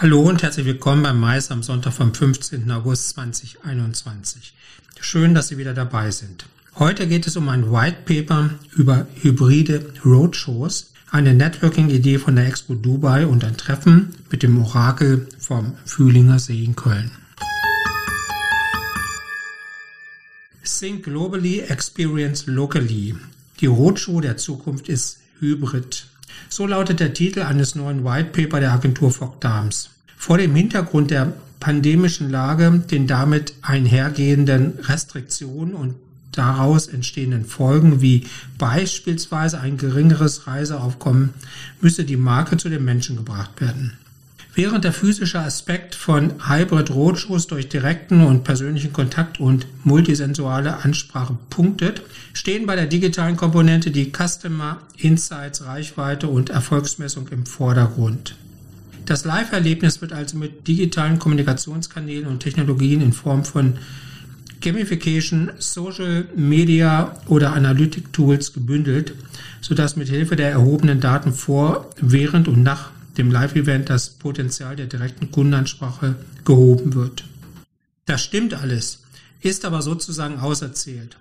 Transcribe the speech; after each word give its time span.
Hallo 0.00 0.20
und 0.20 0.44
herzlich 0.44 0.64
willkommen 0.64 1.02
beim 1.02 1.18
Mais 1.18 1.50
am 1.50 1.64
Sonntag 1.64 1.92
vom 1.92 2.14
15. 2.14 2.70
August 2.70 3.08
2021. 3.08 4.54
Schön, 5.00 5.34
dass 5.34 5.48
Sie 5.48 5.58
wieder 5.58 5.74
dabei 5.74 6.12
sind. 6.12 6.46
Heute 6.76 7.08
geht 7.08 7.26
es 7.26 7.36
um 7.36 7.48
ein 7.48 7.72
White 7.72 8.02
Paper 8.04 8.50
über 8.76 9.08
hybride 9.20 9.92
Roadshows, 10.04 10.92
eine 11.10 11.34
Networking-Idee 11.34 12.18
von 12.18 12.36
der 12.36 12.46
Expo 12.46 12.76
Dubai 12.76 13.26
und 13.26 13.42
ein 13.42 13.56
Treffen 13.56 14.14
mit 14.30 14.44
dem 14.44 14.62
Orakel 14.62 15.26
vom 15.40 15.72
Fühlinger 15.84 16.38
See 16.38 16.62
in 16.62 16.76
Köln. 16.76 17.10
Think 20.62 21.02
globally, 21.02 21.58
experience 21.58 22.46
locally. 22.46 23.16
Die 23.58 23.66
Roadshow 23.66 24.20
der 24.20 24.36
Zukunft 24.36 24.88
ist 24.88 25.18
hybrid. 25.40 26.06
So 26.48 26.66
lautet 26.66 27.00
der 27.00 27.12
Titel 27.12 27.42
eines 27.42 27.74
neuen 27.74 28.04
White 28.04 28.30
Paper 28.30 28.60
der 28.60 28.72
Agentur 28.72 29.10
Fogg 29.10 29.40
Dams. 29.40 29.90
Vor 30.18 30.36
dem 30.36 30.54
Hintergrund 30.54 31.10
der 31.10 31.32
pandemischen 31.60 32.28
Lage, 32.28 32.82
den 32.90 33.06
damit 33.06 33.54
einhergehenden 33.62 34.78
Restriktionen 34.80 35.74
und 35.74 35.94
daraus 36.32 36.86
entstehenden 36.86 37.46
Folgen 37.46 38.02
wie 38.02 38.26
beispielsweise 38.58 39.60
ein 39.60 39.78
geringeres 39.78 40.46
Reiseaufkommen 40.46 41.30
müsse 41.80 42.04
die 42.04 42.16
Marke 42.16 42.56
zu 42.56 42.68
den 42.68 42.84
Menschen 42.84 43.16
gebracht 43.16 43.60
werden. 43.60 43.94
Während 44.54 44.84
der 44.84 44.92
physische 44.92 45.38
Aspekt 45.38 45.94
von 45.94 46.32
Hybrid 46.48 46.90
Roadshows 46.90 47.46
durch 47.46 47.68
direkten 47.68 48.24
und 48.26 48.42
persönlichen 48.42 48.92
Kontakt 48.92 49.38
und 49.38 49.66
multisensuale 49.84 50.78
Ansprache 50.84 51.38
punktet, 51.48 52.02
stehen 52.32 52.66
bei 52.66 52.74
der 52.74 52.86
digitalen 52.86 53.36
Komponente 53.36 53.92
die 53.92 54.12
Customer 54.12 54.80
Insights, 54.96 55.64
Reichweite 55.64 56.26
und 56.26 56.50
Erfolgsmessung 56.50 57.28
im 57.28 57.46
Vordergrund. 57.46 58.34
Das 59.08 59.24
Live-Erlebnis 59.24 60.02
wird 60.02 60.12
also 60.12 60.36
mit 60.36 60.68
digitalen 60.68 61.18
Kommunikationskanälen 61.18 62.26
und 62.26 62.40
Technologien 62.40 63.00
in 63.00 63.14
Form 63.14 63.42
von 63.42 63.78
Gamification, 64.60 65.50
Social 65.56 66.26
Media 66.36 67.18
oder 67.26 67.54
Analytic 67.54 68.12
Tools 68.12 68.52
gebündelt, 68.52 69.14
sodass 69.62 69.96
mit 69.96 70.10
Hilfe 70.10 70.36
der 70.36 70.50
erhobenen 70.50 71.00
Daten 71.00 71.32
vor, 71.32 71.88
während 71.98 72.48
und 72.48 72.62
nach 72.62 72.90
dem 73.16 73.30
Live-Event 73.30 73.88
das 73.88 74.10
Potenzial 74.10 74.76
der 74.76 74.88
direkten 74.88 75.30
Kundenansprache 75.30 76.16
gehoben 76.44 76.92
wird. 76.92 77.24
Das 78.04 78.22
stimmt 78.22 78.52
alles, 78.52 79.04
ist 79.40 79.64
aber 79.64 79.80
sozusagen 79.80 80.38
auserzählt. 80.38 81.16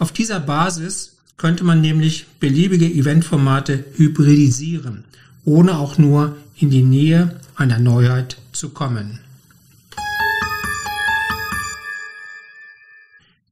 Auf 0.00 0.10
dieser 0.10 0.40
Basis 0.40 1.18
könnte 1.36 1.62
man 1.62 1.80
nämlich 1.80 2.26
beliebige 2.40 2.86
Eventformate 2.86 3.84
hybridisieren, 3.94 5.04
ohne 5.44 5.78
auch 5.78 5.98
nur 5.98 6.36
in 6.56 6.70
die 6.70 6.82
Nähe 6.82 7.40
einer 7.56 7.78
Neuheit 7.78 8.38
zu 8.52 8.70
kommen. 8.70 9.20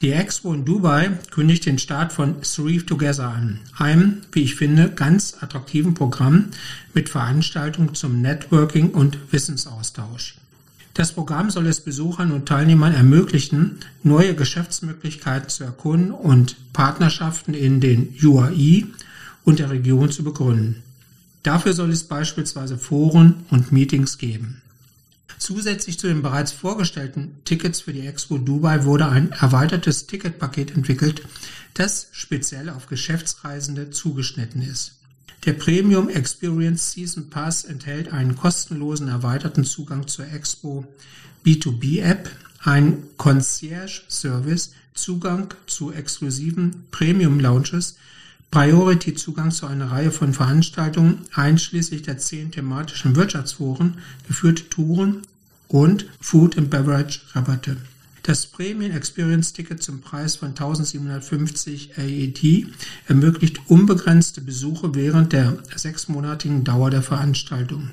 Die 0.00 0.12
Expo 0.12 0.54
in 0.54 0.64
Dubai 0.64 1.10
kündigt 1.32 1.66
den 1.66 1.78
Start 1.78 2.12
von 2.12 2.40
Thrive 2.42 2.86
Together 2.86 3.30
an, 3.30 3.58
einem, 3.76 4.18
wie 4.30 4.42
ich 4.42 4.54
finde, 4.54 4.90
ganz 4.90 5.36
attraktiven 5.40 5.94
Programm 5.94 6.50
mit 6.94 7.08
Veranstaltungen 7.08 7.94
zum 7.94 8.22
Networking 8.22 8.90
und 8.90 9.18
Wissensaustausch. 9.32 10.36
Das 10.94 11.12
Programm 11.12 11.50
soll 11.50 11.66
es 11.66 11.80
Besuchern 11.80 12.30
und 12.30 12.46
Teilnehmern 12.46 12.94
ermöglichen, 12.94 13.78
neue 14.04 14.36
Geschäftsmöglichkeiten 14.36 15.48
zu 15.48 15.64
erkunden 15.64 16.12
und 16.12 16.56
Partnerschaften 16.72 17.54
in 17.54 17.80
den 17.80 18.14
UAE 18.22 18.86
und 19.44 19.58
der 19.58 19.70
Region 19.70 20.12
zu 20.12 20.22
begründen. 20.22 20.82
Dafür 21.48 21.72
soll 21.72 21.90
es 21.92 22.04
beispielsweise 22.04 22.76
Foren 22.76 23.46
und 23.48 23.72
Meetings 23.72 24.18
geben. 24.18 24.60
Zusätzlich 25.38 25.98
zu 25.98 26.06
den 26.06 26.20
bereits 26.20 26.52
vorgestellten 26.52 27.36
Tickets 27.46 27.80
für 27.80 27.94
die 27.94 28.06
Expo 28.06 28.36
Dubai 28.36 28.84
wurde 28.84 29.08
ein 29.08 29.32
erweitertes 29.32 30.06
Ticketpaket 30.06 30.76
entwickelt, 30.76 31.22
das 31.72 32.08
speziell 32.12 32.68
auf 32.68 32.86
Geschäftsreisende 32.86 33.88
zugeschnitten 33.88 34.60
ist. 34.60 34.96
Der 35.46 35.54
Premium 35.54 36.10
Experience 36.10 36.92
Season 36.92 37.30
Pass 37.30 37.64
enthält 37.64 38.12
einen 38.12 38.36
kostenlosen 38.36 39.08
erweiterten 39.08 39.64
Zugang 39.64 40.06
zur 40.06 40.30
Expo 40.30 40.86
B2B 41.46 42.02
App, 42.02 42.30
einen 42.62 43.04
Concierge 43.16 44.02
Service, 44.10 44.72
Zugang 44.92 45.54
zu 45.66 45.92
exklusiven 45.94 46.84
Premium 46.90 47.40
Lounges, 47.40 47.96
Priority 48.50 49.14
Zugang 49.14 49.50
zu 49.50 49.66
einer 49.66 49.90
Reihe 49.90 50.10
von 50.10 50.32
Veranstaltungen, 50.32 51.20
einschließlich 51.34 52.02
der 52.02 52.16
zehn 52.16 52.50
thematischen 52.50 53.14
Wirtschaftsforen, 53.14 53.98
geführte 54.26 54.68
Touren 54.70 55.22
und 55.68 56.06
Food 56.18 56.56
and 56.56 56.70
Beverage 56.70 57.20
Rabatte. 57.34 57.76
Das 58.22 58.46
Premium 58.46 58.92
Experience 58.92 59.52
Ticket 59.52 59.82
zum 59.82 60.00
Preis 60.00 60.36
von 60.36 60.48
1750 60.48 61.98
AED 61.98 62.66
ermöglicht 63.06 63.60
unbegrenzte 63.68 64.40
Besuche 64.40 64.94
während 64.94 65.32
der 65.32 65.58
sechsmonatigen 65.74 66.64
Dauer 66.64 66.90
der 66.90 67.02
Veranstaltung, 67.02 67.90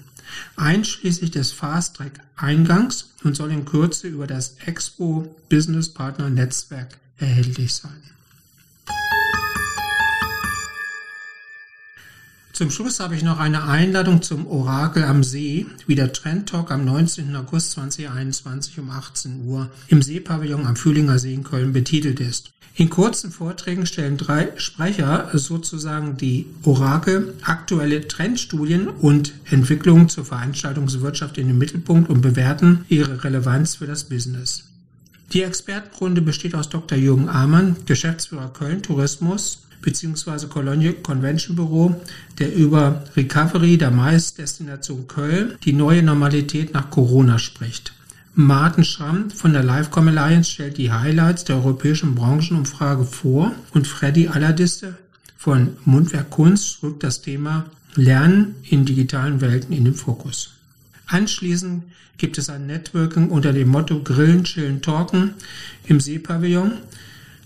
einschließlich 0.56 1.32
des 1.32 1.52
Fast 1.52 1.98
Track 1.98 2.20
Eingangs 2.38 3.12
und 3.24 3.36
soll 3.36 3.52
in 3.52 3.66
Kürze 3.66 4.08
über 4.08 4.28
das 4.28 4.56
Expo 4.66 5.34
Business 5.50 5.90
Partner 5.90 6.30
Netzwerk 6.30 6.98
erhältlich 7.18 7.74
sein. 7.74 8.15
Zum 12.56 12.72
Schluss 12.72 13.02
habe 13.02 13.16
ich 13.18 13.22
noch 13.22 13.38
eine 13.38 13.66
Einladung 13.66 14.22
zum 14.22 14.48
Orakel 14.48 15.04
am 15.04 15.26
See, 15.26 15.66
wie 15.88 15.96
der 15.96 16.14
Trend 16.14 16.48
Talk 16.48 16.72
am 16.72 16.86
19. 16.86 17.36
August 17.36 17.72
2021 17.72 18.80
um 18.80 18.92
18 18.92 19.46
Uhr 19.46 19.70
im 19.90 20.02
Seepavillon 20.02 20.66
am 20.66 20.78
Fühlinger 20.78 21.20
See 21.20 21.34
in 21.34 21.44
Köln 21.44 21.74
betitelt 21.74 22.22
ist. 22.22 22.52
In 22.74 22.90
kurzen 22.90 23.30
Vorträgen 23.30 23.86
stellen 23.86 24.16
drei 24.16 24.54
Sprecher 24.56 25.32
sozusagen 25.34 26.16
die 26.16 26.46
Orakel 26.64 27.34
aktuelle 27.42 28.08
Trendstudien 28.08 28.88
und 28.88 29.34
Entwicklungen 29.52 30.08
zur 30.08 30.24
Veranstaltungswirtschaft 30.24 31.38
in 31.38 31.48
den 31.48 31.58
Mittelpunkt 31.58 32.10
und 32.10 32.22
bewerten 32.22 32.86
ihre 32.88 33.26
Relevanz 33.26 33.76
für 33.76 33.86
das 33.86 34.06
Business. 34.06 34.70
Die 35.34 35.44
Expertenrunde 35.44 36.22
besteht 36.22 36.56
aus 36.56 36.70
Dr. 36.70 36.98
Jürgen 36.98 37.28
Amann, 37.28 37.76
Geschäftsführer 37.86 38.54
Köln 38.54 38.82
Tourismus, 38.82 39.66
bzw. 39.86 40.48
Convention 41.02 41.56
Büro, 41.56 41.96
der 42.40 42.54
über 42.54 43.06
Recovery 43.16 43.78
der 43.78 43.92
Mais-Destination 43.92 45.08
Köln, 45.08 45.54
die 45.64 45.74
neue 45.74 46.04
Normalität 46.04 46.74
nach 46.74 46.90
Corona 46.90 47.40
spricht. 47.40 47.94
Martin 48.34 48.84
Schramm 48.84 49.30
von 49.32 49.54
der 49.54 49.64
Livecom 49.64 50.10
Alliance 50.10 50.52
stellt 50.52 50.78
die 50.78 50.92
Highlights 50.92 51.46
der 51.46 51.56
europäischen 51.56 52.16
Branchenumfrage 52.16 53.06
vor 53.06 53.54
und 53.74 53.88
Freddy 53.88 54.28
Alladiste 54.28 54.98
von 55.38 55.78
Mundwerk 55.86 56.32
Kunst 56.32 56.84
rückt 56.84 57.04
das 57.04 57.22
Thema 57.22 57.66
Lernen 57.96 58.56
in 58.70 58.84
digitalen 58.84 59.40
Welten 59.40 59.74
in 59.74 59.86
den 59.86 59.94
Fokus. 59.94 60.52
Anschließend 61.08 61.84
gibt 62.18 62.38
es 62.38 62.50
ein 62.50 62.66
Networking 62.66 63.30
unter 63.30 63.54
dem 63.54 63.70
Motto 63.70 64.02
Grillen, 64.02 64.44
Chillen, 64.44 64.82
Talken 64.82 65.36
im 65.86 66.02
Seepavillon 66.02 66.74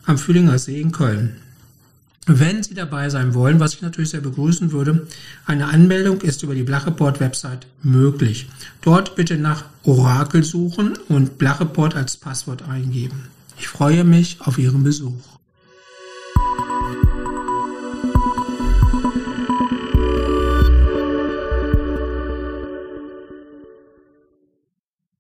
am 0.05 0.17
Fühlinger 0.17 0.57
See 0.57 0.81
in 0.81 0.91
Köln. 0.91 1.35
Wenn 2.25 2.61
Sie 2.61 2.73
dabei 2.75 3.09
sein 3.09 3.33
wollen, 3.33 3.59
was 3.59 3.73
ich 3.73 3.81
natürlich 3.81 4.11
sehr 4.11 4.21
begrüßen 4.21 4.71
würde, 4.71 5.07
eine 5.45 5.67
Anmeldung 5.67 6.21
ist 6.21 6.43
über 6.43 6.53
die 6.53 6.63
Blacheport-Website 6.63 7.65
möglich. 7.81 8.49
Dort 8.81 9.15
bitte 9.15 9.37
nach 9.37 9.65
Orakel 9.83 10.43
suchen 10.43 10.97
und 11.07 11.37
Blacheport 11.37 11.95
als 11.95 12.17
Passwort 12.17 12.61
eingeben. 12.69 13.29
Ich 13.57 13.67
freue 13.67 14.03
mich 14.03 14.37
auf 14.41 14.57
Ihren 14.57 14.83
Besuch. 14.83 15.38